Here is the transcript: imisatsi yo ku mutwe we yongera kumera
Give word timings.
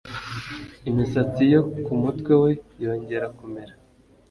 imisatsi 0.89 1.43
yo 1.53 1.61
ku 1.83 1.91
mutwe 2.01 2.33
we 2.41 2.51
yongera 2.83 3.27
kumera 3.37 3.73